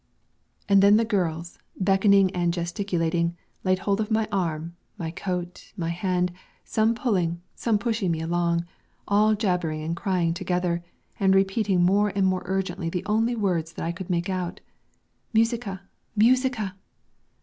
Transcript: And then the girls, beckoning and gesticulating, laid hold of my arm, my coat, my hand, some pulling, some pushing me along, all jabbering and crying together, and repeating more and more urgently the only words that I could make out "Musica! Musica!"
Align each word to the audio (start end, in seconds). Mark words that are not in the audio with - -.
And 0.67 0.81
then 0.81 0.97
the 0.97 1.05
girls, 1.05 1.59
beckoning 1.79 2.31
and 2.31 2.51
gesticulating, 2.51 3.37
laid 3.63 3.77
hold 3.77 4.01
of 4.01 4.09
my 4.09 4.27
arm, 4.31 4.75
my 4.97 5.11
coat, 5.11 5.71
my 5.77 5.89
hand, 5.89 6.31
some 6.65 6.95
pulling, 6.95 7.39
some 7.53 7.77
pushing 7.77 8.09
me 8.09 8.19
along, 8.19 8.65
all 9.07 9.35
jabbering 9.35 9.83
and 9.83 9.95
crying 9.95 10.33
together, 10.33 10.83
and 11.19 11.35
repeating 11.35 11.83
more 11.83 12.09
and 12.15 12.25
more 12.25 12.41
urgently 12.47 12.89
the 12.89 13.05
only 13.05 13.35
words 13.35 13.73
that 13.73 13.85
I 13.85 13.91
could 13.91 14.09
make 14.09 14.27
out 14.27 14.59
"Musica! 15.33 15.81
Musica!" 16.15 16.73